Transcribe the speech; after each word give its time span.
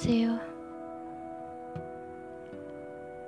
Annyeonghaseyo 0.00 0.32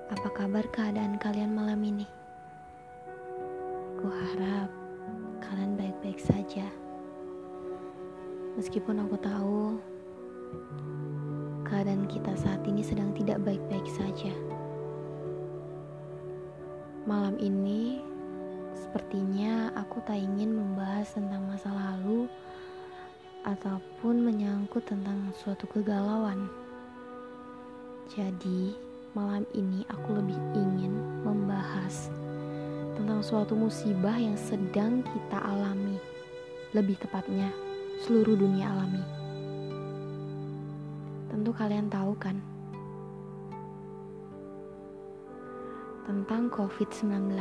Apa 0.08 0.28
kabar 0.32 0.64
keadaan 0.72 1.20
kalian 1.20 1.52
malam 1.52 1.84
ini? 1.84 2.08
Ku 4.00 4.08
harap 4.08 4.72
kalian 5.44 5.76
baik-baik 5.76 6.16
saja 6.16 6.64
Meskipun 8.56 9.04
aku 9.04 9.20
tahu 9.20 9.76
Keadaan 11.68 12.08
kita 12.08 12.32
saat 12.40 12.64
ini 12.64 12.80
sedang 12.80 13.12
tidak 13.20 13.44
baik-baik 13.44 13.84
saja 13.92 14.32
Malam 17.04 17.36
ini 17.36 18.00
Sepertinya 18.72 19.76
aku 19.76 20.00
tak 20.08 20.16
ingin 20.16 20.56
membahas 20.56 21.12
tentang 21.12 21.44
masa 21.52 21.68
lalu 21.68 22.32
ataupun 23.42 24.22
menyangkut 24.22 24.86
tentang 24.86 25.34
suatu 25.34 25.66
kegalauan. 25.66 26.61
Jadi, 28.12 28.76
malam 29.16 29.48
ini 29.56 29.88
aku 29.88 30.12
lebih 30.12 30.36
ingin 30.52 31.00
membahas 31.24 32.12
tentang 32.92 33.24
suatu 33.24 33.56
musibah 33.56 34.20
yang 34.20 34.36
sedang 34.36 35.00
kita 35.00 35.40
alami. 35.40 35.96
Lebih 36.76 37.00
tepatnya, 37.00 37.48
seluruh 38.04 38.36
dunia 38.36 38.68
alami. 38.68 39.00
Tentu 41.32 41.56
kalian 41.56 41.88
tahu 41.88 42.12
kan 42.20 42.36
tentang 46.04 46.52
COVID-19. 46.52 47.32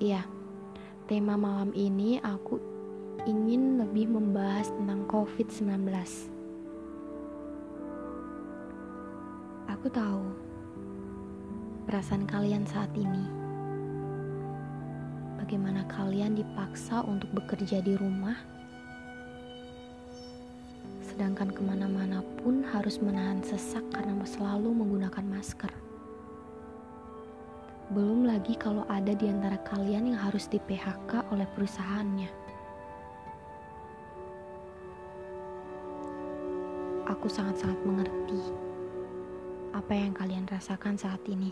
Iya, 0.00 0.24
tema 1.04 1.36
malam 1.36 1.76
ini 1.76 2.16
aku 2.24 2.56
ingin 3.28 3.84
lebih 3.84 4.08
membahas 4.16 4.72
tentang 4.72 5.04
COVID-19. 5.12 6.33
Aku 9.84 9.92
tahu 9.92 10.24
perasaan 11.84 12.24
kalian 12.24 12.64
saat 12.64 12.88
ini. 12.96 13.20
Bagaimana 15.36 15.84
kalian 15.84 16.40
dipaksa 16.40 17.04
untuk 17.04 17.28
bekerja 17.36 17.84
di 17.84 17.92
rumah, 17.92 18.32
sedangkan 21.04 21.52
ke 21.52 21.60
mana-mana 21.60 22.24
pun 22.40 22.64
harus 22.72 22.96
menahan 22.96 23.44
sesak 23.44 23.84
karena 23.92 24.16
selalu 24.24 24.72
menggunakan 24.72 25.20
masker. 25.28 25.68
Belum 27.92 28.24
lagi 28.24 28.56
kalau 28.56 28.88
ada 28.88 29.12
di 29.12 29.28
antara 29.28 29.60
kalian 29.68 30.16
yang 30.16 30.20
harus 30.32 30.48
di 30.48 30.56
PHK 30.64 31.28
oleh 31.28 31.44
perusahaannya. 31.52 32.32
Aku 37.04 37.28
sangat-sangat 37.28 37.76
mengerti 37.84 38.72
apa 39.74 39.90
yang 39.90 40.14
kalian 40.14 40.46
rasakan 40.46 40.94
saat 40.94 41.18
ini. 41.26 41.50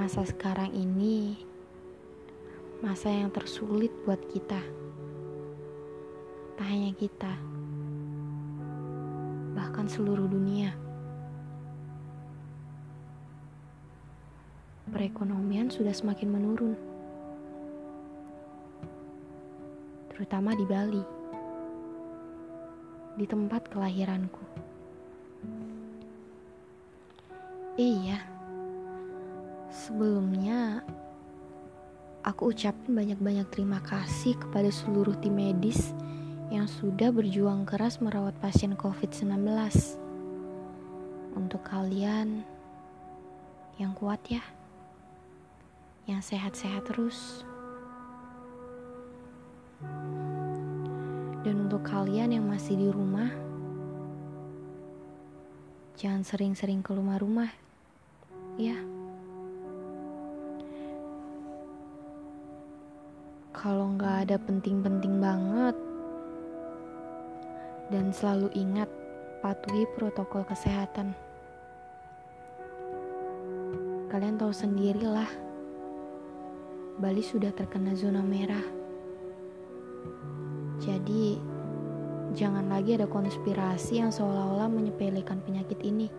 Masa 0.00 0.24
sekarang 0.24 0.72
ini 0.72 1.36
masa 2.80 3.12
yang 3.12 3.28
tersulit 3.28 3.92
buat 4.08 4.18
kita. 4.32 4.60
Tak 6.56 6.66
hanya 6.72 6.96
kita, 6.96 7.32
bahkan 9.52 9.84
seluruh 9.84 10.24
dunia. 10.24 10.72
perekonomian 14.94 15.74
sudah 15.74 15.90
semakin 15.90 16.30
menurun, 16.30 16.78
terutama 20.14 20.54
di 20.54 20.62
Bali, 20.62 21.02
di 23.14 23.26
tempat 23.26 23.70
kelahiranku. 23.70 24.42
Iya, 27.74 28.22
sebelumnya 29.70 30.86
aku 32.22 32.54
ucapin 32.54 32.94
banyak-banyak 32.94 33.50
terima 33.50 33.82
kasih 33.82 34.38
kepada 34.38 34.70
seluruh 34.70 35.18
tim 35.18 35.34
medis 35.34 35.90
yang 36.54 36.70
sudah 36.70 37.10
berjuang 37.10 37.66
keras 37.66 37.98
merawat 37.98 38.38
pasien 38.38 38.78
COVID-19. 38.78 39.42
Untuk 41.34 41.66
kalian 41.66 42.46
yang 43.74 43.90
kuat 43.98 44.22
ya 44.30 44.42
yang 46.06 46.20
sehat-sehat 46.20 46.84
terus. 46.86 47.42
Dan 51.44 51.68
untuk 51.68 51.84
kalian 51.84 52.32
yang 52.32 52.48
masih 52.48 52.72
di 52.72 52.88
rumah, 52.88 53.28
jangan 56.00 56.24
sering-sering 56.24 56.80
keluar 56.80 57.20
rumah, 57.20 57.52
ya. 58.56 58.80
Kalau 63.52 63.92
nggak 63.92 64.24
ada 64.24 64.36
penting-penting 64.40 65.20
banget, 65.20 65.76
dan 67.92 68.08
selalu 68.08 68.48
ingat 68.56 68.88
patuhi 69.44 69.84
protokol 69.92 70.48
kesehatan. 70.48 71.12
Kalian 74.08 74.40
tahu 74.40 74.54
sendirilah 74.54 75.28
Bali 76.94 77.20
sudah 77.20 77.52
terkena 77.52 77.92
zona 77.92 78.22
merah. 78.22 78.64
Jadi, 80.82 81.38
jangan 82.34 82.66
lagi 82.66 82.98
ada 82.98 83.06
konspirasi 83.06 84.02
yang 84.02 84.10
seolah-olah 84.10 84.66
menyepelekan 84.66 85.38
penyakit 85.46 85.78
ini. 85.86 86.10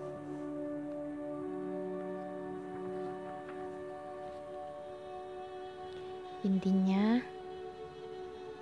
Intinya, 6.45 7.19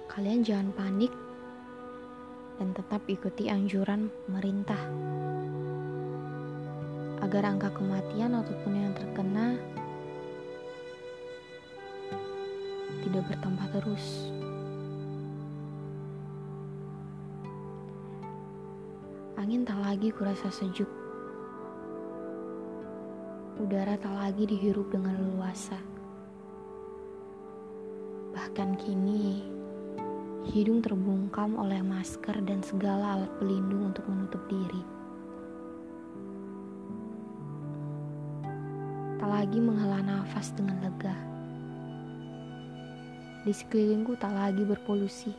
kalian 0.08 0.42
jangan 0.42 0.72
panik 0.72 1.12
dan 2.56 2.72
tetap 2.72 3.04
ikuti 3.12 3.52
anjuran 3.52 4.08
pemerintah 4.24 4.80
agar 7.20 7.44
angka 7.56 7.72
kematian 7.76 8.40
ataupun 8.40 8.72
yang 8.72 8.94
terkena 8.96 9.60
tidak 13.04 13.24
bertambah 13.28 13.68
terus. 13.76 14.32
Angin 19.44 19.68
tak 19.68 19.76
lagi 19.84 20.08
kurasa 20.08 20.48
sejuk. 20.48 20.88
Udara 23.60 24.00
tak 24.00 24.16
lagi 24.16 24.48
dihirup 24.48 24.88
dengan 24.88 25.20
leluasa. 25.20 25.76
Bahkan 28.32 28.80
kini, 28.80 29.44
hidung 30.48 30.80
terbungkam 30.80 31.60
oleh 31.60 31.84
masker 31.84 32.40
dan 32.48 32.64
segala 32.64 33.20
alat 33.20 33.36
pelindung 33.36 33.92
untuk 33.92 34.08
menutup 34.08 34.40
diri. 34.48 34.80
Tak 39.20 39.28
lagi 39.28 39.60
menghela 39.60 40.00
nafas 40.08 40.56
dengan 40.56 40.80
lega 40.88 41.20
di 43.44 43.52
sekelilingku 43.52 44.16
tak 44.16 44.32
lagi 44.32 44.64
berpolusi. 44.64 45.36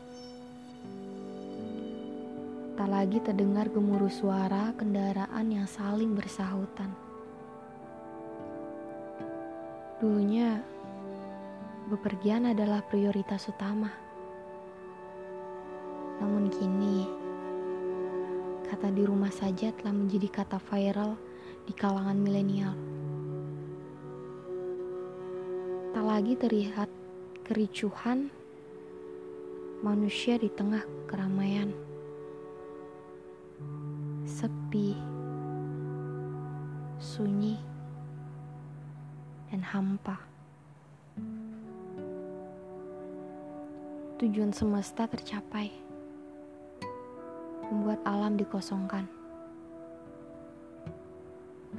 Tak 2.75 2.91
lagi 2.91 3.23
terdengar 3.23 3.71
gemuruh 3.71 4.11
suara 4.11 4.75
kendaraan 4.75 5.47
yang 5.47 5.63
saling 5.63 6.11
bersahutan. 6.11 6.91
Dulunya, 10.03 10.59
bepergian 11.87 12.51
adalah 12.51 12.83
prioritas 12.83 13.47
utama. 13.47 13.95
Namun 16.19 16.51
kini, 16.51 17.07
kata 18.67 18.91
di 18.91 19.07
rumah 19.07 19.31
saja 19.31 19.71
telah 19.71 19.95
menjadi 19.95 20.43
kata 20.43 20.59
viral 20.59 21.15
di 21.71 21.73
kalangan 21.79 22.19
milenial. 22.19 22.75
Tak 25.95 26.03
lagi 26.03 26.35
terlihat 26.35 26.91
kericuhan 27.47 28.35
manusia 29.79 30.35
di 30.43 30.51
tengah 30.51 30.83
keramaian. 31.07 31.94
Sepi, 34.45 34.93
sunyi, 37.01 37.57
dan 39.49 39.65
hampa. 39.65 40.21
Tujuan 44.21 44.53
semesta 44.53 45.09
tercapai, 45.09 45.73
membuat 47.73 48.05
alam 48.05 48.37
dikosongkan. 48.37 49.09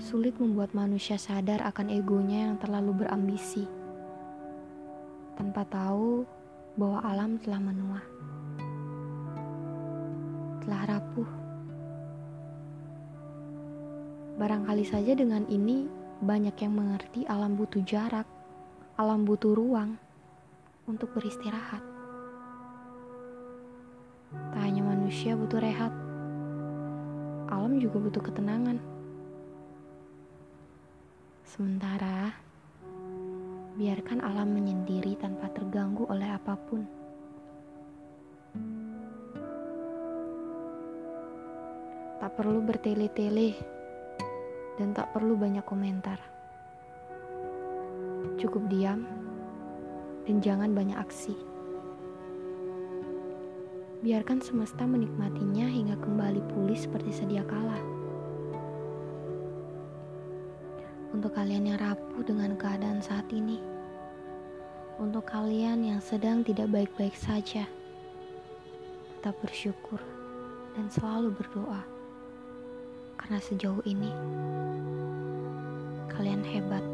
Sulit 0.02 0.34
membuat 0.42 0.74
manusia 0.74 1.22
sadar 1.22 1.62
akan 1.70 1.94
egonya 1.94 2.50
yang 2.50 2.58
terlalu 2.58 3.06
berambisi 3.06 3.70
tanpa 5.38 5.70
tahu 5.70 6.26
bahwa 6.74 6.98
alam 7.06 7.38
telah 7.38 7.62
menua, 7.62 8.02
telah 10.66 10.98
rapuh. 10.98 11.45
Barangkali 14.36 14.84
saja 14.84 15.16
dengan 15.16 15.48
ini 15.48 15.88
banyak 16.20 16.60
yang 16.60 16.76
mengerti 16.76 17.24
alam 17.24 17.56
butuh 17.56 17.80
jarak, 17.88 18.28
alam 19.00 19.24
butuh 19.24 19.56
ruang 19.56 19.96
untuk 20.92 21.08
beristirahat. 21.16 21.80
Tak 24.52 24.60
hanya 24.60 24.84
manusia 24.84 25.40
butuh 25.40 25.64
rehat, 25.64 25.96
alam 27.48 27.80
juga 27.80 27.96
butuh 27.96 28.20
ketenangan. 28.20 28.76
Sementara 31.48 32.36
biarkan 33.80 34.20
alam 34.20 34.52
menyendiri 34.52 35.16
tanpa 35.16 35.48
terganggu 35.56 36.12
oleh 36.12 36.28
apa 36.28 36.60
pun. 36.60 36.84
Tak 42.20 42.36
perlu 42.36 42.60
bertele-tele 42.60 43.56
dan 44.76 44.92
tak 44.92 45.12
perlu 45.16 45.40
banyak 45.40 45.64
komentar. 45.64 46.20
Cukup 48.36 48.68
diam 48.68 49.08
dan 50.28 50.42
jangan 50.44 50.76
banyak 50.76 50.98
aksi. 50.98 51.36
Biarkan 54.06 54.38
semesta 54.38 54.86
menikmatinya 54.86 55.66
hingga 55.66 55.98
kembali 55.98 56.42
pulih 56.54 56.78
seperti 56.78 57.10
sedia 57.10 57.42
kala. 57.42 57.80
Untuk 61.16 61.32
kalian 61.32 61.72
yang 61.74 61.80
rapuh 61.80 62.22
dengan 62.28 62.60
keadaan 62.60 63.00
saat 63.00 63.26
ini, 63.32 63.58
untuk 65.00 65.26
kalian 65.26 65.82
yang 65.82 66.04
sedang 66.04 66.44
tidak 66.44 66.70
baik-baik 66.70 67.16
saja, 67.16 67.64
tetap 69.16 69.34
bersyukur 69.42 69.98
dan 70.76 70.92
selalu 70.92 71.32
berdoa, 71.34 71.82
karena 73.26 73.42
sejauh 73.42 73.82
ini 73.90 74.14
kalian 76.14 76.46
hebat. 76.46 76.86